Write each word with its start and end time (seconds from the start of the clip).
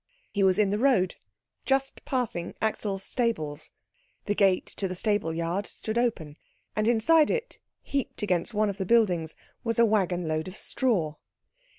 He 0.31 0.41
was 0.41 0.57
in 0.57 0.71
the 0.71 0.79
road, 0.79 1.13
just 1.63 2.03
passing 2.05 2.55
Axel's 2.59 3.03
stables. 3.03 3.69
The 4.25 4.33
gate 4.33 4.65
to 4.77 4.87
the 4.87 4.95
stableyard 4.95 5.67
stood 5.67 5.95
open, 5.95 6.37
and 6.75 6.87
inside 6.87 7.29
it, 7.29 7.59
heaped 7.83 8.23
against 8.23 8.51
one 8.55 8.71
of 8.71 8.79
the 8.79 8.85
buildings, 8.87 9.35
was 9.63 9.77
a 9.77 9.85
waggon 9.85 10.27
load 10.27 10.47
of 10.47 10.55
straw. 10.57 11.17